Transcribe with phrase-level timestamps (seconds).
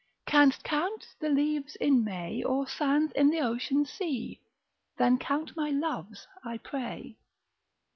[0.25, 4.41] Canst count the leaves in May, Or sands i' th' ocean sea?
[4.97, 7.17] Then count my loves I pray.